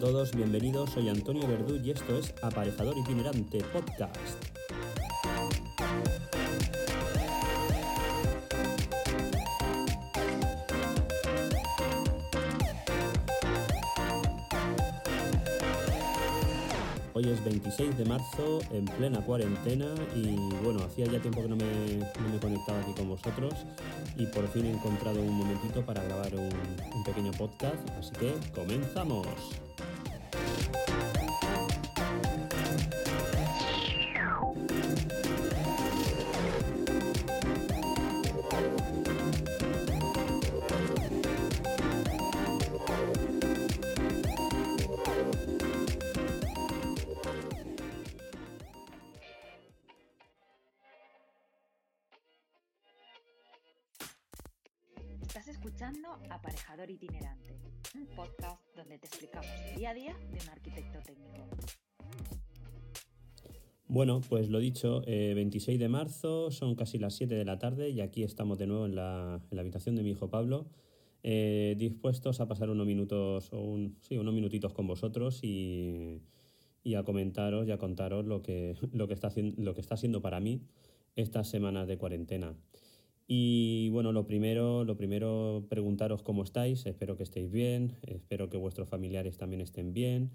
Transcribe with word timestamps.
A 0.00 0.02
todos, 0.02 0.34
bienvenidos. 0.34 0.90
Soy 0.90 1.10
Antonio 1.10 1.46
Verdú 1.46 1.76
y 1.76 1.90
esto 1.90 2.16
es 2.16 2.32
Aparejador 2.42 2.96
Itinerante 2.96 3.62
Podcast. 3.64 4.49
26 17.62 17.98
de 17.98 18.04
marzo, 18.06 18.60
en 18.72 18.86
plena 18.86 19.20
cuarentena 19.20 19.86
y 20.16 20.34
bueno, 20.64 20.82
hacía 20.82 21.04
ya 21.06 21.20
tiempo 21.20 21.42
que 21.42 21.48
no 21.48 21.56
me, 21.56 21.96
no 21.96 22.28
me 22.32 22.38
conectaba 22.40 22.80
aquí 22.80 22.92
con 22.94 23.08
vosotros 23.08 23.54
y 24.16 24.26
por 24.26 24.48
fin 24.48 24.66
he 24.66 24.70
encontrado 24.70 25.20
un 25.20 25.34
momentito 25.34 25.84
para 25.84 26.02
grabar 26.02 26.34
un, 26.34 26.48
un 26.94 27.04
pequeño 27.04 27.32
podcast, 27.32 27.88
así 27.98 28.12
que 28.12 28.32
comenzamos. 28.54 29.26
Escuchando 55.60 56.08
Aparejador 56.30 56.90
Itinerante, 56.90 57.54
un 57.94 58.06
podcast 58.16 58.62
donde 58.74 58.98
te 58.98 59.06
explicamos 59.08 59.46
el 59.68 59.76
día 59.76 59.90
a 59.90 59.94
día 59.94 60.16
de 60.32 60.38
un 60.42 60.48
arquitecto 60.48 61.00
técnico. 61.04 61.46
Bueno, 63.86 64.22
pues 64.26 64.48
lo 64.48 64.58
dicho, 64.58 65.02
eh, 65.06 65.34
26 65.34 65.78
de 65.78 65.88
marzo, 65.90 66.50
son 66.50 66.76
casi 66.76 66.98
las 66.98 67.14
7 67.14 67.34
de 67.34 67.44
la 67.44 67.58
tarde 67.58 67.90
y 67.90 68.00
aquí 68.00 68.22
estamos 68.22 68.56
de 68.56 68.68
nuevo 68.68 68.86
en 68.86 68.94
la, 68.94 69.42
habitación 69.52 69.96
de 69.96 70.02
mi 70.02 70.12
hijo 70.12 70.30
Pablo, 70.30 70.64
eh, 71.22 71.74
dispuestos 71.76 72.40
a 72.40 72.48
pasar 72.48 72.70
unos 72.70 72.86
minutos, 72.86 73.52
o 73.52 73.60
un, 73.60 73.98
sí, 74.00 74.16
unos 74.16 74.32
minutitos 74.32 74.72
con 74.72 74.86
vosotros 74.86 75.40
y, 75.44 76.22
a 76.96 77.02
comentaros 77.02 77.68
y 77.68 77.70
a 77.70 77.76
contaros 77.76 78.24
lo 78.24 78.42
que, 78.42 78.76
lo, 78.94 79.08
que 79.08 79.12
está, 79.12 79.30
lo 79.58 79.74
que 79.74 79.82
está 79.82 79.98
siendo 79.98 80.22
para 80.22 80.40
mí 80.40 80.62
estas 81.16 81.50
semanas 81.50 81.86
de 81.86 81.98
cuarentena. 81.98 82.56
Y 83.32 83.90
bueno, 83.90 84.10
lo 84.10 84.26
primero, 84.26 84.82
lo 84.84 84.96
primero, 84.96 85.64
preguntaros 85.68 86.20
cómo 86.20 86.42
estáis. 86.42 86.84
Espero 86.84 87.16
que 87.16 87.22
estéis 87.22 87.48
bien, 87.48 87.96
espero 88.02 88.50
que 88.50 88.56
vuestros 88.56 88.88
familiares 88.88 89.36
también 89.36 89.60
estén 89.60 89.92
bien 89.92 90.32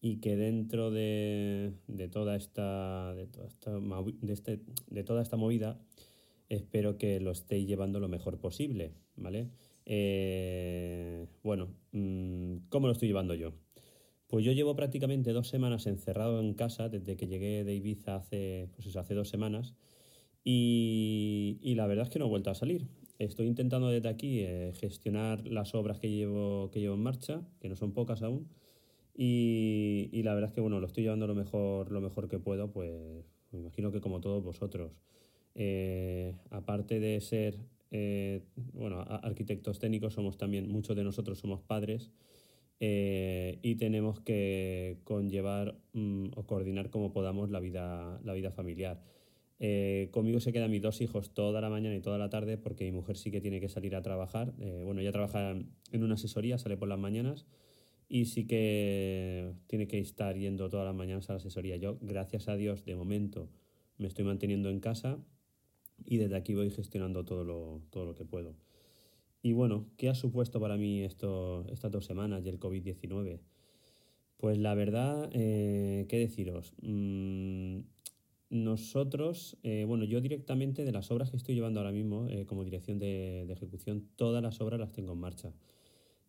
y 0.00 0.18
que 0.20 0.36
dentro 0.36 0.92
de, 0.92 1.72
de 1.88 2.06
toda 2.06 2.36
esta, 2.36 3.12
de 3.16 3.26
toda 3.26 3.48
esta, 3.48 3.72
de 3.80 4.32
este- 4.32 4.60
de 4.88 5.02
toda 5.02 5.22
esta 5.22 5.36
movida, 5.36 5.80
espero 6.48 6.98
que 6.98 7.18
lo 7.18 7.32
estéis 7.32 7.66
llevando 7.66 7.98
lo 7.98 8.06
mejor 8.06 8.38
posible, 8.38 8.92
¿vale? 9.16 9.50
Eh, 9.84 11.26
bueno, 11.42 11.74
mm, 11.90 12.68
¿cómo 12.68 12.86
lo 12.86 12.92
estoy 12.92 13.08
llevando 13.08 13.34
yo? 13.34 13.54
Pues 14.28 14.44
yo 14.44 14.52
llevo 14.52 14.76
prácticamente 14.76 15.32
dos 15.32 15.48
semanas 15.48 15.88
encerrado 15.88 16.40
en 16.40 16.54
casa 16.54 16.88
desde 16.88 17.16
que 17.16 17.26
llegué 17.26 17.64
de 17.64 17.74
Ibiza 17.74 18.14
hace, 18.16 18.68
pues 18.76 18.94
hace 18.96 19.14
dos 19.14 19.28
semanas 19.28 19.74
y, 20.46 21.58
y 21.60 21.74
la 21.74 21.88
verdad 21.88 22.04
es 22.06 22.10
que 22.10 22.20
no 22.20 22.26
he 22.26 22.28
vuelto 22.28 22.50
a 22.50 22.54
salir. 22.54 22.86
Estoy 23.18 23.48
intentando 23.48 23.88
desde 23.88 24.08
aquí 24.08 24.40
eh, 24.42 24.72
gestionar 24.74 25.44
las 25.48 25.74
obras 25.74 25.98
que 25.98 26.08
llevo, 26.08 26.70
que 26.70 26.78
llevo 26.80 26.94
en 26.94 27.02
marcha, 27.02 27.42
que 27.60 27.68
no 27.68 27.74
son 27.74 27.92
pocas 27.92 28.22
aún, 28.22 28.48
y, 29.12 30.08
y 30.12 30.22
la 30.22 30.34
verdad 30.34 30.50
es 30.50 30.54
que 30.54 30.60
bueno, 30.60 30.78
lo 30.78 30.86
estoy 30.86 31.02
llevando 31.02 31.26
lo 31.26 31.34
mejor, 31.34 31.90
lo 31.90 32.00
mejor 32.00 32.28
que 32.28 32.38
puedo, 32.38 32.70
pues 32.70 33.26
me 33.50 33.58
imagino 33.58 33.90
que 33.90 34.00
como 34.00 34.20
todos 34.20 34.44
vosotros. 34.44 34.92
Eh, 35.56 36.34
aparte 36.50 37.00
de 37.00 37.20
ser 37.20 37.56
eh, 37.90 38.42
bueno, 38.74 39.00
arquitectos 39.00 39.80
técnicos, 39.80 40.14
somos 40.14 40.36
también, 40.36 40.68
muchos 40.68 40.94
de 40.94 41.02
nosotros 41.02 41.38
somos 41.40 41.62
padres 41.62 42.12
eh, 42.78 43.58
y 43.62 43.76
tenemos 43.76 44.20
que 44.20 44.98
conllevar 45.04 45.76
mm, 45.94 46.28
o 46.36 46.46
coordinar 46.46 46.90
como 46.90 47.12
podamos 47.12 47.50
la 47.50 47.58
vida, 47.58 48.20
la 48.22 48.32
vida 48.34 48.52
familiar. 48.52 49.02
Eh, 49.58 50.08
conmigo 50.10 50.38
se 50.40 50.52
quedan 50.52 50.70
mis 50.70 50.82
dos 50.82 51.00
hijos 51.00 51.32
toda 51.32 51.60
la 51.60 51.70
mañana 51.70 51.96
y 51.96 52.00
toda 52.00 52.18
la 52.18 52.28
tarde 52.28 52.58
porque 52.58 52.84
mi 52.84 52.92
mujer 52.92 53.16
sí 53.16 53.30
que 53.30 53.40
tiene 53.40 53.60
que 53.60 53.68
salir 53.68 53.96
a 53.96 54.02
trabajar. 54.02 54.54
Eh, 54.60 54.82
bueno, 54.84 55.00
ella 55.00 55.12
trabaja 55.12 55.50
en 55.50 56.02
una 56.02 56.14
asesoría, 56.14 56.58
sale 56.58 56.76
por 56.76 56.88
las 56.88 56.98
mañanas 56.98 57.46
y 58.08 58.26
sí 58.26 58.46
que 58.46 59.54
tiene 59.66 59.86
que 59.86 59.98
estar 59.98 60.36
yendo 60.36 60.68
todas 60.68 60.86
las 60.86 60.94
mañanas 60.94 61.28
a 61.30 61.34
la 61.34 61.38
asesoría. 61.38 61.76
Yo, 61.76 61.98
gracias 62.00 62.48
a 62.48 62.56
Dios, 62.56 62.84
de 62.84 62.96
momento 62.96 63.48
me 63.98 64.06
estoy 64.06 64.24
manteniendo 64.24 64.68
en 64.70 64.80
casa 64.80 65.18
y 66.04 66.18
desde 66.18 66.36
aquí 66.36 66.54
voy 66.54 66.70
gestionando 66.70 67.24
todo 67.24 67.44
lo, 67.44 67.82
todo 67.90 68.04
lo 68.04 68.14
que 68.14 68.24
puedo. 68.24 68.54
Y 69.42 69.52
bueno, 69.52 69.86
¿qué 69.96 70.08
ha 70.08 70.14
supuesto 70.14 70.60
para 70.60 70.76
mí 70.76 71.02
estas 71.02 71.90
dos 71.90 72.04
semanas 72.04 72.44
y 72.44 72.48
el 72.48 72.58
COVID-19? 72.58 73.40
Pues 74.38 74.58
la 74.58 74.74
verdad, 74.74 75.30
eh, 75.32 76.06
¿qué 76.08 76.18
deciros? 76.18 76.74
Mm, 76.82 77.80
nosotros, 78.48 79.56
eh, 79.62 79.84
bueno, 79.86 80.04
yo 80.04 80.20
directamente 80.20 80.84
de 80.84 80.92
las 80.92 81.10
obras 81.10 81.30
que 81.30 81.36
estoy 81.36 81.54
llevando 81.54 81.80
ahora 81.80 81.92
mismo 81.92 82.26
eh, 82.28 82.46
como 82.46 82.64
dirección 82.64 82.98
de, 82.98 83.44
de 83.46 83.52
ejecución, 83.52 84.08
todas 84.16 84.42
las 84.42 84.60
obras 84.60 84.78
las 84.78 84.92
tengo 84.92 85.12
en 85.12 85.18
marcha. 85.18 85.52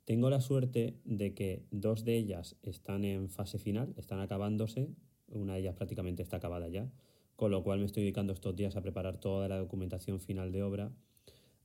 Tengo 0.05 0.29
la 0.29 0.39
suerte 0.39 0.95
de 1.03 1.33
que 1.33 1.65
dos 1.69 2.05
de 2.05 2.15
ellas 2.15 2.55
están 2.63 3.03
en 3.03 3.29
fase 3.29 3.59
final, 3.59 3.93
están 3.97 4.19
acabándose, 4.21 4.89
una 5.27 5.55
de 5.55 5.59
ellas 5.59 5.75
prácticamente 5.75 6.23
está 6.23 6.37
acabada 6.37 6.69
ya, 6.69 6.89
con 7.35 7.51
lo 7.51 7.63
cual 7.63 7.79
me 7.79 7.85
estoy 7.85 8.03
dedicando 8.03 8.33
estos 8.33 8.55
días 8.55 8.75
a 8.75 8.81
preparar 8.81 9.19
toda 9.19 9.47
la 9.47 9.57
documentación 9.57 10.19
final 10.19 10.51
de 10.51 10.63
obra, 10.63 10.91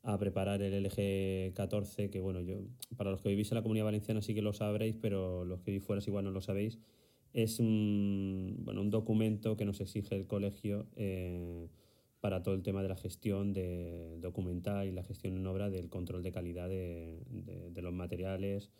a 0.03 0.19
preparar 0.19 0.61
el 0.61 0.85
LG 0.85 1.55
14, 1.55 2.11
que 2.11 2.21
bueno, 2.21 2.41
yo, 2.41 2.56
para 2.97 3.11
los 3.11 3.23
que 3.23 3.29
vivís 3.29 3.50
en 3.53 3.56
la 3.56 3.62
Comunidad 3.62 3.87
Valenciana 3.87 4.21
sí 4.21 4.35
que 4.35 4.43
lo 4.43 4.53
sabréis, 4.53 4.97
pero 5.00 5.44
los 5.44 5.61
que 5.61 5.71
vivís 5.71 5.87
fuera 5.87 6.03
igual 6.05 6.25
no 6.25 6.32
lo 6.32 6.41
sabéis, 6.41 6.79
es 7.32 7.58
un, 7.61 8.58
bueno, 8.64 8.81
un 8.82 8.90
documento 8.90 9.56
que 9.56 9.64
nos 9.64 9.81
exige 9.81 10.14
el 10.17 10.26
colegio 10.26 10.87
eh, 10.96 11.69
para 12.20 12.43
todo 12.43 12.55
el 12.55 12.62
tema 12.62 12.82
de 12.82 12.88
la 12.88 12.96
gestión 12.96 13.52
de 13.52 14.17
documental 14.20 14.87
y 14.87 14.93
la 14.93 15.02
gestión 15.05 15.37
en 15.37 15.46
obra 15.46 15.70
del 15.70 15.88
control 15.88 16.23
de 16.23 16.32
calidad 16.32 16.69
de, 16.69 17.23
de- 17.31 17.70
de 17.70 17.82
los 17.82 17.93
materiales 17.93 18.70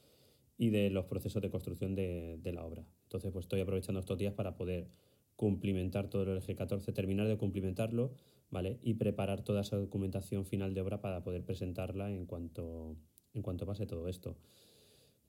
y 0.59 0.71
de 0.71 0.91
los 0.91 1.07
procesos 1.07 1.43
de 1.43 1.51
construcción 1.51 1.95
de, 1.95 2.39
de 2.43 2.53
la 2.53 2.65
obra. 2.65 2.85
Entonces, 3.05 3.33
pues 3.33 3.45
estoy 3.45 3.61
aprovechando 3.61 4.01
estos 4.01 4.19
días 4.19 4.35
para 4.35 4.55
poder 4.57 4.89
cumplimentar 5.37 6.09
todo 6.09 6.23
el 6.31 6.39
eje 6.39 6.55
14, 6.55 6.93
terminar 6.93 7.27
de 7.27 7.37
cumplimentarlo, 7.37 8.13
¿vale? 8.51 8.79
Y 8.83 8.95
preparar 8.95 9.43
toda 9.43 9.63
esa 9.63 9.77
documentación 9.77 10.45
final 10.45 10.75
de 10.75 10.81
obra 10.83 11.01
para 11.01 11.23
poder 11.23 11.45
presentarla 11.45 12.11
en 12.13 12.27
cuanto, 12.27 12.97
en 13.35 13.43
cuanto 13.43 13.67
pase 13.67 13.87
todo 13.87 14.09
esto. 14.09 14.37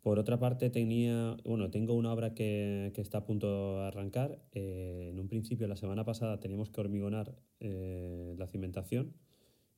Por 0.04 0.20
otra 0.20 0.38
parte, 0.38 0.70
tenía, 0.70 1.38
bueno, 1.46 1.72
tengo 1.72 1.94
una 1.94 2.12
obra 2.12 2.34
que, 2.34 2.92
que 2.94 3.00
está 3.00 3.20
a 3.20 3.24
punto 3.24 3.78
de 3.78 3.86
arrancar. 3.86 4.38
Eh, 4.52 5.08
en 5.10 5.18
un 5.18 5.30
principio, 5.30 5.66
la 5.66 5.78
semana 5.78 6.04
pasada, 6.04 6.42
teníamos 6.42 6.70
que 6.70 6.82
hormigonar 6.82 7.34
eh, 7.62 8.36
la 8.38 8.46
cimentación. 8.48 9.14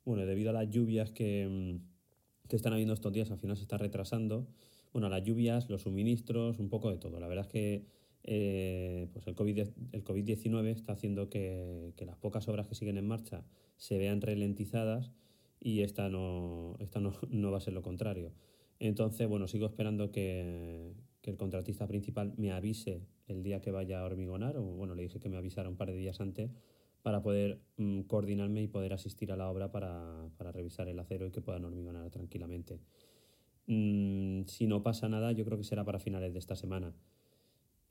Bueno, 0.03 0.25
debido 0.25 0.49
a 0.49 0.53
las 0.53 0.67
lluvias 0.71 1.11
que, 1.11 1.47
mm, 1.47 2.47
que 2.49 2.55
están 2.55 2.73
habiendo 2.73 2.95
estos 2.95 3.13
días, 3.13 3.29
al 3.29 3.37
final 3.37 3.55
se 3.55 3.61
está 3.61 3.77
retrasando. 3.77 4.47
Bueno, 4.93 5.09
las 5.09 5.23
lluvias, 5.23 5.69
los 5.69 5.83
suministros, 5.83 6.57
un 6.57 6.69
poco 6.69 6.89
de 6.89 6.97
todo. 6.97 7.19
La 7.19 7.27
verdad 7.27 7.45
es 7.45 7.51
que 7.51 7.85
eh, 8.23 9.07
pues 9.13 9.27
el 9.27 9.35
COVID-19 9.35 9.73
el 9.91 10.03
COVID 10.03 10.29
está 10.69 10.93
haciendo 10.93 11.29
que, 11.29 11.93
que, 11.95 12.05
las 12.05 12.17
pocas 12.17 12.47
obras 12.47 12.67
que 12.67 12.73
siguen 12.73 12.97
en 12.97 13.07
marcha 13.07 13.43
se 13.77 13.99
vean 13.99 14.21
ralentizadas 14.21 15.11
y 15.59 15.81
esta 15.81 16.09
no, 16.09 16.77
esta 16.79 16.99
no, 16.99 17.13
no 17.29 17.51
va 17.51 17.57
a 17.59 17.61
ser 17.61 17.73
lo 17.73 17.83
contrario. 17.83 18.31
Entonces, 18.79 19.27
bueno, 19.27 19.47
sigo 19.47 19.65
esperando 19.65 20.11
que, 20.11 20.93
que, 21.21 21.31
el 21.31 21.37
contratista 21.37 21.87
principal 21.87 22.33
me 22.37 22.51
avise 22.51 23.07
el 23.27 23.43
día 23.43 23.61
que 23.61 23.71
vaya 23.71 24.01
a 24.01 24.05
hormigonar, 24.05 24.57
o 24.57 24.63
bueno, 24.63 24.95
le 24.95 25.03
dije 25.03 25.19
que 25.19 25.29
me 25.29 25.37
avisara 25.37 25.69
un 25.69 25.77
par 25.77 25.89
de 25.89 25.97
días 25.97 26.19
antes 26.21 26.51
para 27.05 27.21
poder 27.21 27.59
mmm, 27.77 28.01
coordinarme 28.01 28.63
y 28.63 28.67
poder 28.67 28.91
asistir 28.91 29.31
a 29.31 29.37
la 29.37 29.47
obra 29.47 29.71
para, 29.71 30.27
para, 30.37 30.51
revisar 30.51 30.87
el 30.87 30.97
acero 30.97 31.27
y 31.27 31.31
que 31.31 31.39
puedan 31.39 31.63
hormigonar 31.63 32.09
tranquilamente. 32.09 32.79
Mm, 33.67 34.45
si 34.45 34.65
no 34.65 34.81
pasa 34.81 35.07
nada, 35.07 35.31
yo 35.31 35.45
creo 35.45 35.57
que 35.57 35.63
será 35.63 35.83
para 35.83 35.99
finales 35.99 36.33
de 36.33 36.39
esta 36.39 36.55
semana. 36.55 36.95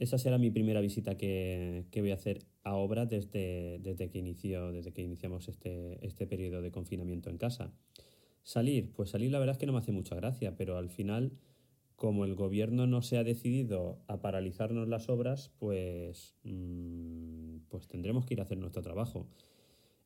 Esa 0.00 0.18
será 0.18 0.36
mi 0.36 0.50
primera 0.50 0.80
visita 0.80 1.16
que, 1.16 1.84
que 1.92 2.00
voy 2.00 2.10
a 2.10 2.14
hacer 2.14 2.44
a 2.64 2.74
obra 2.74 3.06
desde, 3.06 3.78
desde, 3.78 4.10
que, 4.10 4.18
inició, 4.18 4.72
desde 4.72 4.92
que 4.92 5.02
iniciamos 5.02 5.48
este, 5.48 6.04
este 6.04 6.26
periodo 6.26 6.60
de 6.60 6.72
confinamiento 6.72 7.30
en 7.30 7.38
casa. 7.38 7.72
Salir, 8.44 8.92
pues 8.92 9.08
salir 9.08 9.32
la 9.32 9.38
verdad 9.38 9.54
es 9.54 9.58
que 9.58 9.64
no 9.64 9.72
me 9.72 9.78
hace 9.78 9.90
mucha 9.90 10.14
gracia, 10.14 10.54
pero 10.54 10.76
al 10.76 10.90
final, 10.90 11.32
como 11.96 12.26
el 12.26 12.34
gobierno 12.34 12.86
no 12.86 13.00
se 13.00 13.16
ha 13.16 13.24
decidido 13.24 14.02
a 14.06 14.20
paralizarnos 14.20 14.86
las 14.86 15.08
obras, 15.08 15.50
pues, 15.58 16.36
mmm, 16.44 17.56
pues 17.70 17.88
tendremos 17.88 18.26
que 18.26 18.34
ir 18.34 18.40
a 18.40 18.44
hacer 18.44 18.58
nuestro 18.58 18.82
trabajo. 18.82 19.26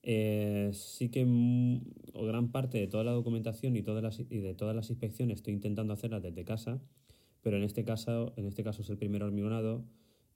Eh, 0.05 0.70
sí 0.73 1.08
que 1.11 1.26
o 2.14 2.25
gran 2.26 2.52
parte 2.52 2.79
de 2.79 2.87
toda 2.87 3.02
la 3.02 3.11
documentación 3.11 3.76
y, 3.76 3.82
todas 3.82 4.05
las, 4.05 4.20
y 4.20 4.38
de 4.38 4.55
todas 4.55 4.76
las 4.76 4.88
inspecciones 4.90 5.38
estoy 5.38 5.55
intentando 5.55 5.93
hacerlas 5.93 6.23
desde 6.23 6.44
casa, 6.44 6.81
pero 7.43 7.56
en 7.56 7.64
este 7.64 7.85
caso, 7.85 8.35
en 8.37 8.46
este 8.46 8.62
caso 8.62 8.82
es 8.82 8.90
el 8.90 8.99
primer 8.99 9.25
hormigonado 9.25 9.85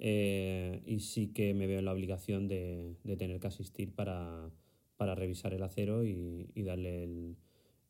eh, 0.01 0.83
y 0.87 0.99
sí 1.01 1.29
que 1.29 1.55
me 1.55 1.69
veo 1.69 1.79
en 1.79 1.85
la 1.85 1.93
obligación 1.93 2.49
de, 2.49 2.97
de 3.05 3.17
tener 3.17 3.39
que 3.39 3.47
asistir 3.47 3.95
para, 3.95 4.51
para 4.97 5.15
revisar 5.15 5.55
el 5.55 5.63
acero 5.63 6.05
y, 6.05 6.51
y 6.55 6.63
darle 6.65 7.05
el, 7.05 7.37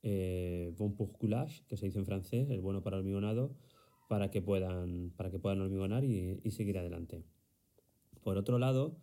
eh, 0.02 0.72
bon 0.76 0.94
pour 0.94 1.12
coulage, 1.12 1.64
que 1.69 1.76
se 1.76 1.87
dice 1.87 1.99
en 1.99 2.06
francés, 2.06 2.50
el 2.50 2.60
bueno 2.60 2.82
para 2.82 2.99
hormigonado, 2.99 3.54
para 4.08 4.31
que 4.31 4.43
puedan, 4.43 5.10
para 5.16 5.31
que 5.31 5.38
puedan 5.38 5.60
hormigonar 5.60 6.04
y, 6.04 6.40
y 6.43 6.50
seguir 6.50 6.78
adelante. 6.78 7.25
Por 8.22 8.37
otro 8.37 8.58
lado, 8.58 8.99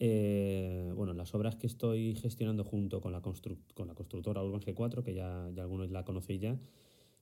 eh, 0.00 0.92
bueno, 0.94 1.12
las 1.12 1.34
obras 1.34 1.56
que 1.56 1.66
estoy 1.66 2.14
gestionando 2.14 2.64
junto 2.64 3.00
con 3.00 3.12
la, 3.12 3.20
con 3.20 3.88
la 3.88 3.94
constructora 3.94 4.42
Urban 4.42 4.60
G4, 4.60 5.02
que 5.02 5.14
ya, 5.14 5.50
ya 5.54 5.62
algunos 5.62 5.90
la 5.90 6.04
conocéis 6.04 6.40
ya, 6.40 6.60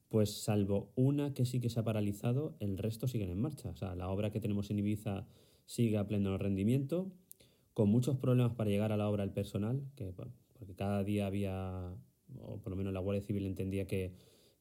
pues 0.08 0.43
salvo 0.43 0.93
una 0.94 1.34
que 1.34 1.46
sí 1.46 1.61
que 1.61 1.70
se 1.70 1.81
ha 1.81 1.84
paralizado, 1.84 2.56
el 2.61 2.78
resto 2.78 3.08
siguen 3.08 3.31
en 3.31 3.40
marcha. 3.40 3.70
O 3.70 3.76
sea, 3.76 3.94
la 3.94 4.08
obra 4.08 4.31
que 4.31 4.40
tenemos 4.40 4.70
en 4.70 4.78
Ibiza 4.78 5.26
sigue 5.64 5.96
a 5.99 6.06
pleno 6.06 6.37
rendimiento, 6.38 7.11
con 7.73 7.88
muchos 7.88 8.17
problemas 8.17 8.55
para 8.55 8.70
llegar 8.70 8.93
a 8.93 8.96
la 8.96 9.08
obra 9.08 9.25
el 9.25 9.32
personal, 9.32 9.82
que, 9.96 10.12
porque 10.12 10.75
cada 10.76 11.02
día 11.02 11.26
había 11.26 11.94
o 12.40 12.58
por 12.58 12.70
lo 12.70 12.76
menos 12.76 12.93
la 12.93 13.00
Guardia 13.00 13.23
Civil 13.23 13.46
entendía 13.46 13.87
que, 13.87 14.12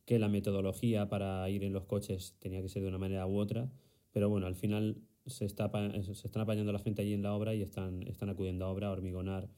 que 0.06 0.20
la 0.20 0.30
metodología 0.30 1.10
para 1.10 1.50
ir 1.50 1.64
en 1.64 1.74
los 1.74 1.86
coches 1.86 2.36
tenía 2.40 2.62
que 2.62 2.70
ser 2.70 2.84
de 2.84 2.90
una 2.90 2.98
manera 2.98 3.26
u 3.28 3.38
otra, 3.38 3.72
pero 4.12 4.30
bueno, 4.30 4.48
al 4.48 4.56
final 4.56 4.98
se, 5.26 5.46
está, 5.46 5.72
se 6.02 6.12
están 6.12 6.42
apañando 6.42 6.72
la 6.72 6.80
gente 6.80 7.02
allí 7.02 7.14
en 7.14 7.24
la 7.24 7.34
obra 7.34 7.56
y 7.56 7.62
están, 7.62 8.04
están 8.04 8.30
acudiendo 8.30 8.66
a 8.66 8.70
obra, 8.70 8.88
a 8.88 8.92
hormigonar. 8.92 9.50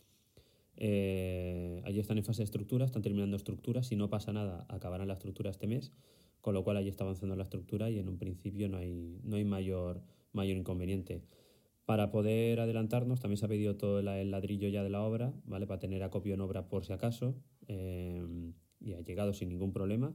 Eh, 0.77 1.81
allí 1.85 1.99
están 1.99 2.17
en 2.17 2.23
fase 2.23 2.39
de 2.39 2.45
estructura, 2.45 2.85
están 2.85 3.01
terminando 3.01 3.35
estructuras, 3.35 3.87
si 3.87 3.95
no 3.95 4.09
pasa 4.09 4.31
nada, 4.31 4.65
acabarán 4.69 5.07
la 5.07 5.13
estructura 5.13 5.49
este 5.49 5.67
mes, 5.67 5.91
con 6.39 6.53
lo 6.53 6.63
cual 6.63 6.77
allí 6.77 6.89
está 6.89 7.03
avanzando 7.03 7.35
la 7.35 7.43
estructura 7.43 7.89
y 7.89 7.99
en 7.99 8.07
un 8.07 8.17
principio 8.17 8.69
no 8.69 8.77
hay, 8.77 9.19
no 9.23 9.35
hay 9.35 9.43
mayor, 9.43 10.01
mayor 10.33 10.55
inconveniente. 10.55 11.23
Para 11.85 12.11
poder 12.11 12.59
adelantarnos, 12.59 13.21
también 13.21 13.37
se 13.37 13.45
ha 13.45 13.49
pedido 13.49 13.75
todo 13.75 13.99
el 13.99 14.31
ladrillo 14.31 14.67
ya 14.67 14.83
de 14.83 14.89
la 14.89 15.01
obra, 15.01 15.33
¿vale? 15.45 15.67
Para 15.67 15.79
tener 15.79 16.03
acopio 16.03 16.33
en 16.33 16.41
obra 16.41 16.67
por 16.67 16.85
si 16.85 16.93
acaso, 16.93 17.35
eh, 17.67 18.25
y 18.79 18.93
ha 18.93 19.01
llegado 19.01 19.33
sin 19.33 19.49
ningún 19.49 19.71
problema, 19.71 20.13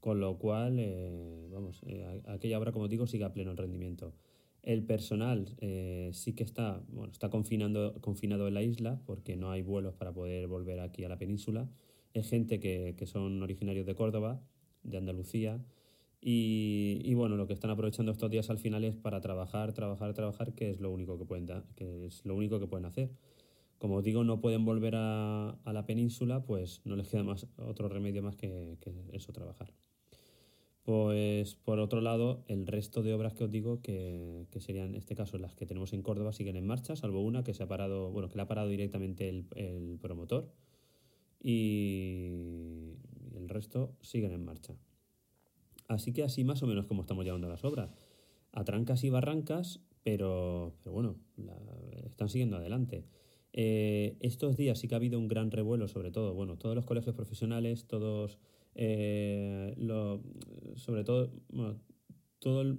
con 0.00 0.20
lo 0.20 0.38
cual, 0.38 0.76
eh, 0.78 1.48
vamos, 1.52 1.82
eh, 1.86 2.22
aquella 2.26 2.58
obra, 2.58 2.72
como 2.72 2.88
digo, 2.88 3.06
sigue 3.06 3.24
a 3.24 3.32
pleno 3.32 3.54
rendimiento. 3.54 4.14
El 4.62 4.84
personal 4.84 5.56
eh, 5.58 6.10
sí 6.12 6.34
que 6.34 6.44
está, 6.44 6.82
bueno, 6.88 7.12
está 7.12 7.30
confinando, 7.30 7.94
confinado 8.00 8.48
en 8.48 8.54
la 8.54 8.62
isla 8.62 9.00
porque 9.06 9.36
no 9.36 9.50
hay 9.50 9.62
vuelos 9.62 9.94
para 9.94 10.12
poder 10.12 10.46
volver 10.48 10.80
aquí 10.80 11.04
a 11.04 11.08
la 11.08 11.18
península. 11.18 11.68
Es 12.12 12.28
gente 12.28 12.60
que, 12.60 12.94
que 12.96 13.06
son 13.06 13.42
originarios 13.42 13.86
de 13.86 13.94
Córdoba, 13.94 14.42
de 14.82 14.96
Andalucía, 14.98 15.62
y, 16.22 17.00
y, 17.02 17.14
bueno, 17.14 17.36
lo 17.36 17.46
que 17.46 17.54
están 17.54 17.70
aprovechando 17.70 18.12
estos 18.12 18.30
días 18.30 18.50
al 18.50 18.58
final 18.58 18.84
es 18.84 18.94
para 18.94 19.22
trabajar, 19.22 19.72
trabajar, 19.72 20.12
trabajar, 20.12 20.54
que 20.54 20.68
es 20.68 20.78
lo 20.78 20.90
único 20.90 21.18
que 21.18 21.24
pueden, 21.24 21.46
que 21.76 22.06
es 22.06 22.26
lo 22.26 22.34
único 22.34 22.60
que 22.60 22.66
pueden 22.66 22.84
hacer. 22.84 23.10
Como 23.80 23.96
os 23.96 24.04
digo, 24.04 24.24
no 24.24 24.42
pueden 24.42 24.66
volver 24.66 24.92
a, 24.94 25.58
la 25.64 25.86
península, 25.86 26.44
pues 26.44 26.82
no 26.84 26.96
les 26.96 27.08
queda 27.08 27.22
más 27.22 27.46
otro 27.56 27.88
remedio 27.88 28.22
más 28.22 28.36
que, 28.36 28.76
eso, 29.14 29.32
trabajar. 29.32 29.72
Pues 30.82 31.54
por 31.54 31.78
otro 31.78 32.02
lado, 32.02 32.44
el 32.46 32.66
resto 32.66 33.02
de 33.02 33.14
obras 33.14 33.32
que 33.32 33.44
os 33.44 33.50
digo, 33.50 33.80
que, 33.80 34.46
serían 34.58 34.88
en 34.88 34.96
este 34.96 35.14
caso 35.14 35.38
las 35.38 35.54
que 35.54 35.64
tenemos 35.64 35.94
en 35.94 36.02
Córdoba, 36.02 36.34
siguen 36.34 36.56
en 36.56 36.66
marcha, 36.66 36.94
salvo 36.94 37.22
una 37.22 37.42
que 37.42 37.54
se 37.54 37.62
ha 37.62 37.68
parado, 37.68 38.10
bueno, 38.10 38.28
que 38.28 38.36
le 38.36 38.42
ha 38.42 38.48
parado 38.48 38.68
directamente 38.68 39.30
el, 39.30 39.98
promotor. 39.98 40.52
Y 41.42 42.26
el 43.34 43.48
resto 43.48 43.96
siguen 44.02 44.32
en 44.32 44.44
marcha. 44.44 44.74
Así 45.88 46.12
que 46.12 46.22
así 46.22 46.44
más 46.44 46.62
o 46.62 46.66
menos 46.66 46.84
como 46.84 47.00
estamos 47.00 47.24
llevando 47.24 47.48
las 47.48 47.64
obras. 47.64 47.88
A 48.52 48.62
trancas 48.62 49.04
y 49.04 49.08
barrancas, 49.08 49.80
pero, 50.02 50.74
bueno, 50.84 51.16
la, 51.38 51.56
están 52.10 52.28
siguiendo 52.28 52.58
adelante. 52.58 53.06
Eh, 53.52 54.16
estos 54.20 54.56
días 54.56 54.78
sí 54.78 54.88
que 54.88 54.94
ha 54.94 54.98
habido 54.98 55.18
un 55.18 55.28
gran 55.28 55.50
revuelo, 55.50 55.88
sobre 55.88 56.10
todo, 56.10 56.34
bueno, 56.34 56.56
todos 56.56 56.74
los 56.76 56.84
colegios 56.84 57.14
profesionales, 57.14 57.86
todos, 57.86 58.38
eh, 58.74 59.74
lo, 59.76 60.22
sobre 60.76 61.04
todo, 61.04 61.32
bueno, 61.48 61.80
todo 62.38 62.62
el, 62.62 62.78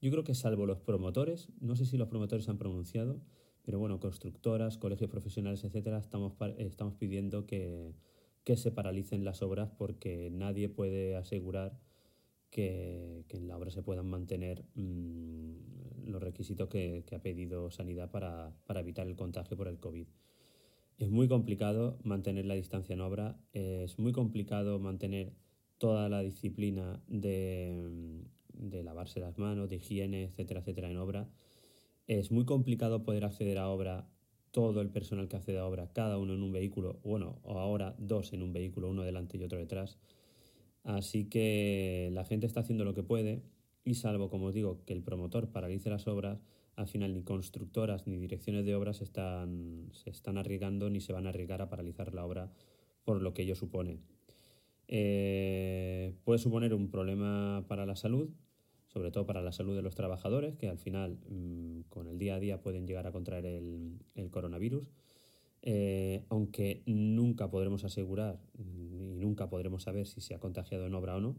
yo 0.00 0.10
creo 0.10 0.24
que 0.24 0.34
salvo 0.34 0.66
los 0.66 0.80
promotores, 0.80 1.48
no 1.60 1.76
sé 1.76 1.86
si 1.86 1.96
los 1.96 2.08
promotores 2.08 2.48
han 2.48 2.58
pronunciado, 2.58 3.20
pero 3.62 3.78
bueno, 3.78 4.00
constructoras, 4.00 4.78
colegios 4.78 5.10
profesionales, 5.10 5.64
etcétera, 5.64 5.98
estamos, 5.98 6.34
estamos 6.58 6.94
pidiendo 6.94 7.46
que, 7.46 7.94
que 8.44 8.56
se 8.56 8.70
paralicen 8.70 9.24
las 9.24 9.42
obras 9.42 9.70
porque 9.70 10.30
nadie 10.30 10.68
puede 10.68 11.16
asegurar 11.16 11.78
que, 12.52 13.24
que, 13.26 13.38
en 13.38 13.48
la 13.48 13.56
obra 13.56 13.70
se 13.70 13.82
puedan 13.82 14.06
mantener 14.06 14.64
mmm, 14.74 15.54
los 16.06 16.22
requisitos 16.22 16.68
que, 16.68 17.02
que, 17.06 17.16
ha 17.16 17.22
pedido 17.22 17.70
Sanidad 17.70 18.10
para, 18.10 18.54
para, 18.66 18.80
evitar 18.80 19.08
el 19.08 19.16
contagio 19.16 19.56
por 19.56 19.66
el 19.66 19.80
COVID. 19.80 20.06
Es 20.98 21.10
muy 21.10 21.26
complicado 21.26 21.98
mantener 22.04 22.44
la 22.44 22.54
distancia 22.54 22.92
en 22.92 23.00
obra, 23.00 23.40
es 23.52 23.98
muy 23.98 24.12
complicado 24.12 24.78
mantener 24.78 25.32
toda 25.78 26.08
la 26.08 26.22
disciplina 26.22 27.02
de, 27.08 28.22
de 28.52 28.82
lavarse 28.84 29.18
las 29.18 29.38
manos, 29.38 29.70
de 29.70 29.76
higiene, 29.76 30.24
etcétera, 30.24 30.60
etcétera, 30.60 30.90
en 30.90 30.98
obra. 30.98 31.28
Es 32.06 32.30
muy 32.30 32.44
complicado 32.44 33.02
poder 33.02 33.24
acceder 33.24 33.58
a 33.58 33.68
obra 33.68 34.06
todo 34.50 34.82
el 34.82 34.90
personal 34.90 35.28
que 35.28 35.36
accede 35.36 35.58
a 35.58 35.66
obra, 35.66 35.90
cada 35.92 36.18
uno 36.18 36.34
en 36.34 36.42
un 36.42 36.52
vehículo, 36.52 37.00
bueno, 37.02 37.38
o 37.42 37.58
ahora 37.58 37.96
dos 37.98 38.34
en 38.34 38.42
un 38.42 38.52
vehículo, 38.52 38.90
uno 38.90 39.02
delante 39.02 39.38
y 39.38 39.42
otro 39.42 39.58
detrás. 39.58 39.98
Así 40.84 41.26
que 41.26 42.10
la 42.12 42.24
gente 42.24 42.46
está 42.46 42.60
haciendo 42.60 42.84
lo 42.84 42.94
que 42.94 43.02
puede 43.02 43.42
y 43.84 43.94
salvo, 43.94 44.30
como 44.30 44.46
os 44.46 44.54
digo, 44.54 44.84
que 44.84 44.92
el 44.92 45.02
promotor 45.02 45.50
paralice 45.50 45.90
las 45.90 46.06
obras, 46.06 46.40
al 46.76 46.88
final 46.88 47.14
ni 47.14 47.22
constructoras 47.22 48.06
ni 48.06 48.16
direcciones 48.16 48.64
de 48.64 48.74
obras 48.74 48.96
se 48.96 49.04
están 49.04 50.38
arriesgando 50.38 50.88
ni 50.90 51.00
se 51.00 51.12
van 51.12 51.26
a 51.26 51.30
arriesgar 51.30 51.62
a 51.62 51.68
paralizar 51.68 52.14
la 52.14 52.24
obra 52.24 52.50
por 53.04 53.20
lo 53.20 53.34
que 53.34 53.42
ello 53.42 53.54
supone. 53.54 53.98
Eh, 54.88 56.14
puede 56.24 56.38
suponer 56.38 56.74
un 56.74 56.90
problema 56.90 57.64
para 57.68 57.86
la 57.86 57.96
salud, 57.96 58.28
sobre 58.88 59.10
todo 59.10 59.26
para 59.26 59.42
la 59.42 59.52
salud 59.52 59.74
de 59.74 59.82
los 59.82 59.94
trabajadores, 59.94 60.56
que 60.56 60.68
al 60.68 60.78
final 60.78 61.18
mmm, 61.28 61.80
con 61.88 62.08
el 62.08 62.18
día 62.18 62.34
a 62.36 62.40
día 62.40 62.60
pueden 62.60 62.86
llegar 62.86 63.06
a 63.06 63.12
contraer 63.12 63.46
el, 63.46 64.30
coronavirus. 64.30 64.90
Eh, 65.62 66.24
aunque 66.28 66.82
nunca 66.86 67.48
podremos 67.50 67.84
asegurar 67.84 68.40
nunca 69.22 69.48
podremos 69.48 69.84
saber 69.84 70.06
si 70.06 70.20
se 70.20 70.34
ha 70.34 70.40
contagiado 70.40 70.86
en 70.86 70.94
obra 70.94 71.16
o 71.16 71.20
no, 71.20 71.36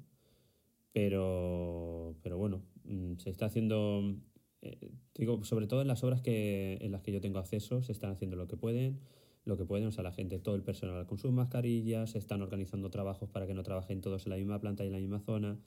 pero, 0.92 2.16
pero 2.22 2.38
bueno, 2.38 2.64
mm, 2.86 3.18
se 3.18 3.30
está 3.30 3.46
haciendo, 3.48 4.16
eh, 4.62 4.92
digo, 5.16 5.44
sobre 5.44 5.68
todo 5.68 5.82
en 5.82 5.88
las 5.88 6.04
obras 6.04 6.22
que, 6.22 6.78
en 6.82 6.92
las 6.92 7.02
que 7.02 7.12
yo 7.12 7.22
tengo 7.22 7.40
acceso, 7.40 7.82
se 7.82 7.92
están 7.92 8.12
haciendo 8.12 8.36
lo 8.38 8.48
que 8.48 8.58
pueden, 8.58 9.00
lo 9.46 9.58
que 9.58 9.66
pueden, 9.66 9.88
o 9.88 9.92
sea, 9.92 10.04
la 10.04 10.12
gente, 10.14 10.40
todo 10.40 10.56
el 10.56 10.64
personal 10.64 11.06
con 11.08 11.18
sus 11.18 11.32
mascarillas, 11.32 12.12
se 12.12 12.20
están 12.20 12.42
organizando 12.42 12.90
trabajos 12.90 13.30
para 13.30 13.48
que 13.48 13.54
no 13.54 13.64
trabajen 13.64 14.02
todos 14.02 14.26
en 14.26 14.32
la 14.32 14.38
misma 14.38 14.60
planta 14.60 14.84
y 14.84 14.88
en 14.88 14.94
la 14.94 15.00
misma 15.00 15.20
zona. 15.20 15.60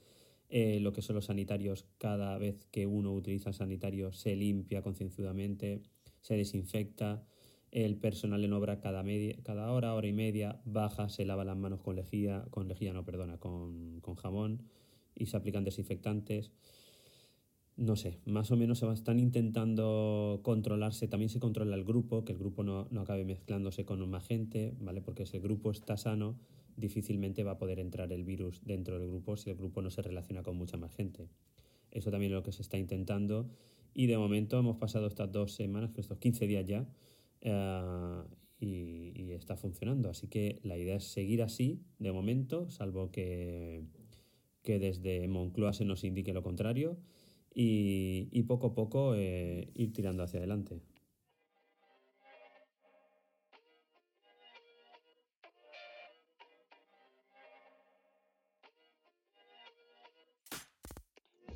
eh, 0.49 0.81
lo 0.81 0.93
que 0.93 1.03
son 1.03 1.17
los 1.17 1.27
sanitarios, 1.27 1.87
cada 1.99 2.39
vez 2.39 2.67
que 2.71 2.87
uno 2.87 3.13
utiliza 3.13 3.53
sanitario 3.53 4.13
se 4.13 4.37
limpia 4.37 4.83
concienzudamente, 4.83 5.83
se 6.21 6.37
desinfecta, 6.37 7.25
el 7.85 7.97
personal 7.97 8.43
en 8.43 8.55
obra 8.55 8.81
cada, 8.81 9.03
media, 9.03 9.37
cada 9.43 9.71
hora, 9.71 9.95
hora 9.95 10.07
y 10.07 10.13
media, 10.13 10.61
baja, 10.65 11.11
se 11.11 11.27
lava 11.27 11.45
las 11.45 11.57
manos 11.57 11.83
con 11.83 11.97
lejía, 11.97 12.47
con 12.51 12.69
lejía 12.69 12.95
no, 12.95 13.05
perdona, 13.05 13.37
con, 13.39 14.01
con 14.01 14.15
jabón 14.15 14.63
y 15.15 15.27
se 15.27 15.37
aplican 15.37 15.65
desinfectantes 15.65 16.53
no 17.77 17.95
sé, 17.95 18.19
más 18.25 18.51
o 18.51 18.57
menos 18.57 18.79
se 18.79 18.91
están 18.91 19.19
intentando 19.19 20.41
controlarse, 20.43 21.09
también 21.09 21.29
se 21.29 21.41
controla 21.41 21.77
el 21.77 21.85
grupo, 21.85 22.25
que 22.25 22.33
el 22.33 22.39
grupo 22.39 22.65
no, 22.65 22.89
no, 22.91 23.03
acabe 23.03 23.27
mezclándose 23.27 23.85
con 23.85 24.09
más 24.09 24.27
gente, 24.27 24.75
¿vale? 24.81 25.03
Porque 25.03 25.27
si 25.27 25.37
el 25.37 25.43
grupo 25.43 25.71
está 25.71 25.99
sano, 25.99 26.39
difícilmente 26.77 27.45
va 27.45 27.53
a 27.53 27.59
poder 27.59 27.79
entrar 27.79 28.11
el 28.13 28.25
virus 28.25 28.63
dentro 28.65 28.99
del 28.99 29.09
grupo 29.09 29.37
si 29.37 29.51
el 29.51 29.57
grupo 29.57 29.83
no 29.83 29.91
se 29.91 30.01
relaciona 30.01 30.43
con 30.43 30.57
mucha 30.57 30.79
más 30.79 30.95
gente. 30.95 31.29
Eso 31.91 32.11
también 32.11 32.33
es 32.33 32.37
lo 32.37 32.43
que 32.43 32.53
se 32.53 32.63
está 32.63 32.79
intentando 32.79 33.51
y 33.93 34.07
de 34.07 34.17
momento 34.17 34.59
hemos 34.59 34.77
pasado 34.77 35.07
estas 35.07 35.31
dos 35.31 35.53
semanas, 35.53 35.91
estos 35.99 36.17
15 36.17 36.47
días 36.47 36.67
ya, 36.67 36.87
uh, 37.47 38.25
y, 38.59 39.33
está 39.33 39.57
funcionando. 39.57 40.09
Así 40.09 40.29
que 40.29 40.61
la 40.63 40.79
idea 40.79 40.97
es 40.97 41.05
seguir 41.05 41.43
así 41.43 41.83
de 41.99 42.11
momento, 42.11 42.71
salvo 42.71 43.11
que, 43.11 43.85
que 44.63 44.79
desde 44.79 45.29
Moncloa 45.29 45.73
se 45.75 45.85
nos 45.85 46.05
indique 46.05 46.33
lo 46.33 46.43
contrario 46.43 46.99
y, 47.55 48.29
y 48.33 48.43
poco 48.45 48.69
a 48.69 48.75
poco 48.75 49.15
eh, 49.15 49.71
ir 49.75 49.93
tirando 49.93 50.23
hacia 50.23 50.39
adelante. 50.39 50.81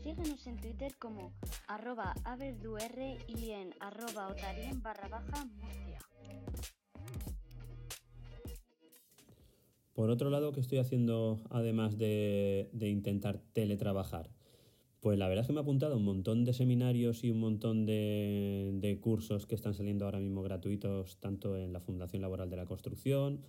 Síguenos 0.03 0.47
en 0.47 0.57
Twitter 0.57 0.93
como 0.99 1.33
arroba 1.69 2.15
y 3.29 3.51
en 3.51 3.75
arroba 3.81 4.29
otarien 4.29 4.83
barra 4.83 5.09
baja 5.09 5.45
Murcia. 5.45 5.99
Por 9.93 10.11
otro 10.11 10.31
lado, 10.31 10.53
¿qué 10.53 10.61
estoy 10.61 10.79
haciendo 10.79 11.41
además 11.51 11.99
de, 11.99 12.71
de 12.73 12.89
intentar 12.89 13.39
teletrabajar? 13.53 14.31
Pues 15.01 15.19
la 15.19 15.29
verdad 15.29 15.43
es 15.43 15.47
que 15.47 15.55
me 15.55 15.61
ha 15.61 15.63
apuntado 15.63 15.97
un 15.97 16.05
montón 16.05 16.45
de 16.45 16.53
seminarios 16.53 17.25
y 17.25 17.31
un 17.31 17.41
montón 17.41 17.87
de, 17.87 18.99
cursos 19.01 19.47
que 19.47 19.55
están 19.55 19.73
saliendo 19.73 20.05
ahora 20.05 20.19
mismo 20.19 20.43
gratuitos, 20.43 21.19
tanto 21.21 21.57
en 21.57 21.73
la 21.73 21.81
Fundación 21.81 22.21
Laboral 22.21 22.51
de 22.51 22.57
la 22.57 22.67
Construcción, 22.67 23.41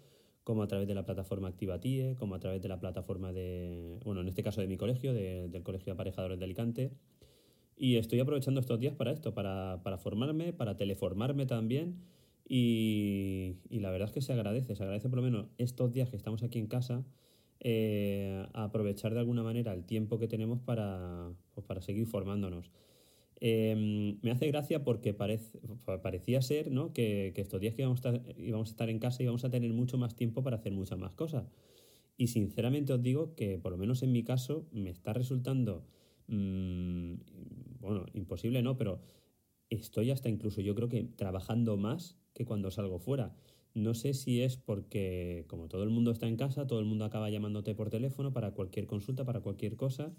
como 0.52 0.64
a 0.64 0.68
través 0.68 0.86
de 0.86 0.94
la 0.94 1.06
plataforma 1.06 1.48
Activatie, 1.48 2.18
como 2.20 2.36
a 2.36 2.40
través 2.42 2.62
de 2.62 2.68
la 2.68 2.78
plataforma 2.78 3.32
de, 3.32 3.98
bueno, 4.04 4.20
en 4.20 4.28
este 4.28 4.44
caso 4.44 4.60
de 4.60 4.68
mi 4.68 4.76
colegio, 4.76 5.14
de, 5.14 5.48
del 5.48 5.64
Colegio 5.64 5.86
de 5.86 5.92
Aparejadores 5.94 6.40
de 6.40 6.44
Alicante. 6.44 6.92
Y 7.78 7.96
estoy 7.96 8.20
aprovechando 8.20 8.60
estos 8.60 8.78
días 8.78 8.94
para 8.94 9.14
esto, 9.14 9.34
para, 9.34 9.80
para 9.82 9.98
formarme, 9.98 10.52
para 10.52 10.76
teleformarme 10.76 11.46
también. 11.46 12.02
Y, 12.46 13.60
y 13.70 13.80
la 13.80 13.92
verdad 13.92 14.10
es 14.10 14.14
que 14.14 14.20
se 14.20 14.34
agradece, 14.34 14.76
se 14.76 14.84
agradece 14.84 15.08
por 15.08 15.20
lo 15.20 15.24
menos 15.24 15.46
estos 15.58 15.94
días 15.94 16.10
que 16.10 16.18
estamos 16.18 16.44
aquí 16.44 16.60
en 16.60 16.68
casa 16.68 17.06
eh, 17.62 18.46
aprovechar 18.52 19.14
de 19.14 19.20
alguna 19.20 19.42
manera 19.44 19.72
el 19.72 19.86
tiempo 19.86 20.20
que 20.20 20.28
tenemos 20.28 20.60
para, 20.60 21.32
pues 21.54 21.66
para 21.66 21.80
seguir 21.80 22.08
formándonos. 22.08 22.72
Eh, 23.44 24.20
me 24.22 24.30
hace 24.30 24.48
gracia 24.48 24.84
porque 24.84 25.16
parecía 25.16 26.44
ser 26.44 26.70
¿no? 26.70 26.94
que, 26.94 27.34
estos 27.36 27.60
días 27.60 27.74
que 27.74 27.82
íbamos 27.82 28.06
a, 28.06 28.14
estar, 28.64 28.90
en 28.92 29.00
casa 29.00 29.24
íbamos 29.24 29.44
a 29.44 29.50
tener 29.50 29.74
mucho 29.74 29.98
más 29.98 30.16
tiempo 30.16 30.44
para 30.44 30.58
hacer 30.58 30.72
muchas 30.72 31.00
más 31.00 31.14
cosas. 31.14 31.52
Y 32.18 32.28
sinceramente 32.28 32.94
os 32.94 33.02
digo 33.02 33.34
que, 33.34 33.58
por 33.58 33.72
lo 33.72 33.80
menos 33.80 34.04
en 34.04 34.12
mi 34.12 34.24
caso, 34.24 34.68
me 34.72 34.92
está 34.92 35.12
resultando, 35.14 35.88
mmm, 36.28 37.16
bueno, 37.80 38.06
imposible 38.14 38.62
no, 38.62 38.78
pero 38.78 39.02
estoy 39.72 40.12
hasta 40.12 40.30
incluso 40.30 40.62
yo 40.62 40.76
creo 40.76 40.88
que 40.88 41.04
trabajando 41.04 41.78
más 41.78 42.20
que 42.36 42.46
cuando 42.46 42.70
salgo 42.70 43.00
fuera. 43.00 43.36
No 43.74 43.96
sé 43.96 44.14
si 44.14 44.42
es 44.42 44.56
porque, 44.58 45.46
como 45.48 45.68
todo 45.68 45.82
el 45.82 45.90
mundo 45.90 46.12
está 46.12 46.28
en 46.28 46.36
casa, 46.36 46.68
todo 46.68 46.80
el 46.80 46.86
mundo 46.86 47.06
acaba 47.06 47.32
llamándote 47.32 47.74
por 47.74 47.90
teléfono 47.90 48.34
para 48.34 48.52
cualquier 48.52 48.86
consulta, 48.86 49.26
para 49.26 49.40
cualquier 49.40 49.78
cosa, 49.78 50.14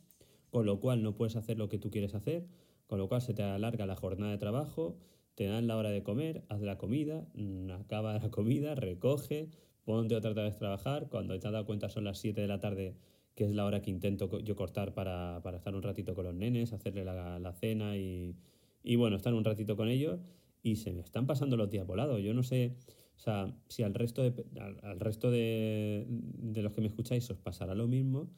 con 0.53 0.67
lo 0.67 0.81
cual 0.81 1.03
no 1.03 1.15
puedes 1.17 1.35
hacer 1.35 1.57
lo 1.57 1.71
que 1.71 1.79
tú 1.79 1.91
quieres 1.91 2.15
hacer, 2.15 2.47
con 2.87 2.99
lo 2.99 3.09
cual 3.09 3.23
se 3.23 3.33
te 3.33 3.43
alarga 3.43 3.87
la 3.87 3.97
jornada 3.97 4.33
de 4.33 4.37
trabajo, 4.37 4.99
te 5.35 5.47
dan 5.47 5.67
la 5.67 5.79
hora 5.79 5.89
de 5.89 6.03
comer, 6.03 6.45
haz 6.51 6.61
la 6.61 6.77
comida, 6.77 7.27
mm, 7.33 7.71
acaba 7.71 8.19
la 8.19 8.31
comida, 8.31 8.75
recoge, 8.75 9.49
ponte 9.83 10.15
otra 10.15 10.35
vez 10.35 10.57
a 10.57 10.59
trabajar, 10.59 11.09
cuando 11.09 11.41
te 11.41 11.47
has 11.47 11.55
dado 11.55 11.65
cuenta 11.65 11.89
son 11.89 12.05
las 12.05 12.19
7 12.19 12.43
de 12.43 12.47
la 12.49 12.61
tarde, 12.61 12.99
que 13.35 13.45
es 13.45 13.55
la 13.55 13.65
hora 13.65 13.81
que 13.81 13.91
intento 13.91 14.41
yo 14.41 14.55
cortar 14.55 14.93
para, 14.93 15.41
para 15.43 15.57
estar 15.57 15.75
un 15.75 15.83
ratito 15.83 16.15
con 16.15 16.27
los 16.27 16.35
nenes, 16.35 16.75
hacerle 16.75 17.03
la, 17.03 17.39
la 17.39 17.53
cena 17.55 17.97
y, 17.97 18.37
y 18.83 18.97
bueno, 18.97 19.17
estar 19.17 19.33
un 19.33 19.45
ratito 19.45 19.75
con 19.75 19.89
ellos 19.89 20.21
y 20.63 20.77
se 20.77 20.93
me 20.93 21.01
están 21.01 21.27
pasando 21.27 21.57
los 21.57 21.71
días 21.71 21.87
volados. 21.87 22.21
Yo 22.21 22.35
no 22.35 22.43
sé 22.43 22.77
o 23.17 23.21
sea, 23.21 23.55
si 23.69 23.85
al 23.85 23.95
resto 23.95 24.23
de, 24.23 24.45
al, 24.83 24.99
resto 24.99 25.31
de, 25.31 26.07
de, 26.09 26.63
los 26.63 26.73
que 26.73 26.81
me 26.81 26.89
escucháis 26.89 27.31
os 27.31 27.39
pasará 27.39 27.75
lo 27.75 27.87
mismo, 27.87 28.29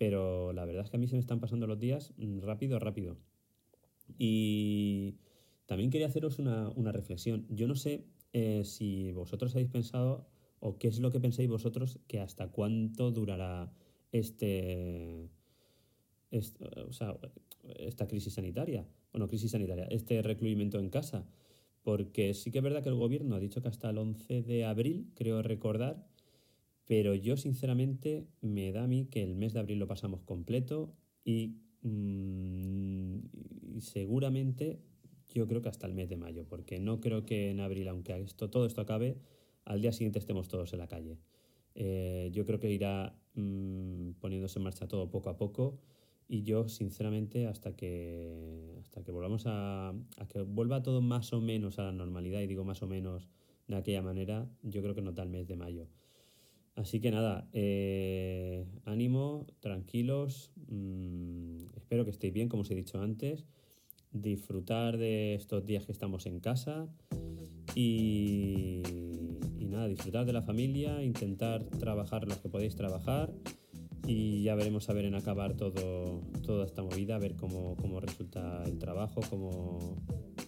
pero 0.00 0.54
la 0.54 0.64
verdad 0.64 0.84
es 0.84 0.90
que 0.90 0.96
a 0.96 0.98
mí 0.98 1.08
se 1.08 1.16
me 1.16 1.20
están 1.20 1.40
pasando 1.40 1.66
los 1.66 1.78
días 1.78 2.14
rápido, 2.40 2.78
rápido. 2.78 3.18
Y 4.16 5.16
también 5.66 5.90
quería 5.90 6.06
haceros 6.06 6.38
una, 6.38 6.72
reflexión. 6.90 7.44
Yo 7.50 7.68
no 7.68 7.74
sé 7.74 8.06
eh, 8.32 8.62
si 8.64 9.12
vosotros 9.12 9.54
habéis 9.54 9.68
pensado 9.68 10.26
o 10.58 10.78
qué 10.78 10.88
es 10.88 11.00
lo 11.00 11.10
que 11.10 11.20
pensáis 11.20 11.50
vosotros 11.50 12.00
que 12.06 12.18
hasta 12.18 12.48
cuánto 12.48 13.10
durará 13.10 13.74
este, 14.10 15.28
este 16.30 16.64
o 16.80 16.94
sea, 16.94 17.18
esta 17.76 18.08
crisis 18.08 18.32
sanitaria. 18.32 18.88
Bueno, 19.12 19.28
crisis 19.28 19.50
sanitaria, 19.50 19.84
este 19.90 20.22
recluimiento 20.22 20.78
en 20.78 20.88
casa 20.88 21.26
porque 21.82 22.32
sí 22.32 22.50
que 22.50 22.58
es 22.58 22.64
verdad 22.64 22.82
que 22.82 22.88
el 22.88 22.94
gobierno 22.94 23.36
ha 23.36 23.38
dicho 23.38 23.60
que 23.60 23.68
hasta 23.68 23.90
el 23.90 23.98
11 23.98 24.44
de 24.44 24.64
abril, 24.64 25.10
creo 25.14 25.42
recordar, 25.42 26.06
pero 26.90 27.14
yo 27.14 27.36
sinceramente 27.36 28.26
me 28.40 28.72
da 28.72 28.82
a 28.82 28.88
mí 28.88 29.06
que 29.06 29.22
el 29.22 29.36
mes 29.36 29.52
de 29.52 29.60
abril 29.60 29.78
lo 29.78 29.86
pasamos 29.86 30.22
completo 30.22 30.92
y, 31.24 31.54
mmm, 31.82 33.18
y 33.76 33.80
seguramente 33.80 34.80
yo 35.28 35.46
creo 35.46 35.62
que 35.62 35.68
hasta 35.68 35.86
el 35.86 35.94
mes 35.94 36.08
de 36.08 36.16
mayo, 36.16 36.48
porque 36.48 36.80
no 36.80 37.00
creo 37.00 37.24
que 37.24 37.50
en 37.50 37.60
abril, 37.60 37.86
aunque 37.86 38.18
esto, 38.18 38.50
todo 38.50 38.66
esto 38.66 38.80
acabe, 38.80 39.18
al 39.64 39.80
día 39.80 39.92
siguiente 39.92 40.18
estemos 40.18 40.48
todos 40.48 40.72
en 40.72 40.80
la 40.80 40.88
calle. 40.88 41.20
Eh, 41.76 42.30
yo 42.32 42.44
creo 42.44 42.58
que 42.58 42.72
irá 42.72 43.16
mmm, 43.34 44.14
poniéndose 44.18 44.58
en 44.58 44.64
marcha 44.64 44.88
todo 44.88 45.10
poco 45.10 45.30
a 45.30 45.36
poco 45.36 45.78
y 46.26 46.42
yo, 46.42 46.66
sinceramente, 46.66 47.46
hasta 47.46 47.76
que, 47.76 48.74
hasta 48.80 49.04
que 49.04 49.12
volvamos 49.12 49.44
a, 49.46 49.90
a 49.90 50.26
que 50.26 50.42
vuelva 50.42 50.82
todo 50.82 51.00
más 51.02 51.32
o 51.32 51.40
menos 51.40 51.78
a 51.78 51.84
la 51.84 51.92
normalidad, 51.92 52.40
y 52.40 52.48
digo 52.48 52.64
más 52.64 52.82
o 52.82 52.88
menos 52.88 53.28
de 53.68 53.76
aquella 53.76 54.02
manera, 54.02 54.50
yo 54.64 54.82
creo 54.82 54.96
que 54.96 55.02
no 55.02 55.12
da 55.12 55.22
el 55.22 55.30
mes 55.30 55.46
de 55.46 55.54
mayo. 55.54 55.86
Así 56.76 57.00
que 57.00 57.10
nada, 57.10 57.48
eh, 57.52 58.64
ánimo, 58.84 59.46
tranquilos, 59.60 60.52
mmm, 60.68 61.66
espero 61.76 62.04
que 62.04 62.10
estéis 62.10 62.32
bien, 62.32 62.48
como 62.48 62.62
os 62.62 62.70
he 62.70 62.74
dicho 62.74 63.00
antes, 63.00 63.46
disfrutar 64.12 64.96
de 64.96 65.34
estos 65.34 65.66
días 65.66 65.86
que 65.86 65.92
estamos 65.92 66.26
en 66.26 66.40
casa 66.40 66.88
y, 67.74 68.82
y 69.58 69.66
nada, 69.66 69.88
disfrutar 69.88 70.24
de 70.26 70.32
la 70.32 70.42
familia, 70.42 71.02
intentar 71.02 71.64
trabajar 71.64 72.26
los 72.26 72.38
que 72.38 72.48
podéis 72.48 72.76
trabajar 72.76 73.32
y 74.06 74.42
ya 74.42 74.54
veremos 74.54 74.88
a 74.88 74.92
ver 74.92 75.04
en 75.04 75.14
acabar 75.14 75.54
todo, 75.54 76.22
toda 76.44 76.64
esta 76.64 76.82
movida, 76.82 77.16
a 77.16 77.18
ver 77.18 77.36
cómo, 77.36 77.76
cómo 77.76 78.00
resulta 78.00 78.64
el 78.64 78.78
trabajo, 78.78 79.20
cómo, 79.28 79.96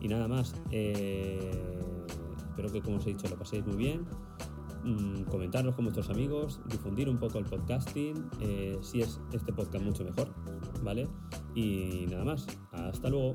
Y 0.00 0.08
nada 0.08 0.26
más, 0.28 0.54
eh, 0.70 1.78
espero 2.48 2.72
que 2.72 2.80
como 2.80 2.96
os 2.96 3.06
he 3.06 3.10
dicho 3.10 3.28
lo 3.28 3.36
paséis 3.36 3.66
muy 3.66 3.76
bien. 3.76 4.06
Mm, 4.84 5.24
comentarlos 5.24 5.74
con 5.74 5.84
vuestros 5.84 6.08
amigos, 6.08 6.62
difundir 6.66 7.10
un 7.10 7.18
poco 7.18 7.38
el 7.38 7.44
podcasting, 7.44 8.30
eh, 8.40 8.78
si 8.80 9.02
es 9.02 9.20
este 9.32 9.52
podcast 9.52 9.84
mucho 9.84 10.04
mejor, 10.04 10.32
¿vale? 10.82 11.06
Y 11.54 12.06
nada 12.08 12.24
más, 12.24 12.46
hasta 12.72 13.10
luego. 13.10 13.34